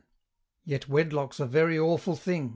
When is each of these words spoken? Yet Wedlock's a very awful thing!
Yet 0.65 0.89
Wedlock's 0.89 1.39
a 1.39 1.45
very 1.45 1.77
awful 1.77 2.15
thing! 2.15 2.49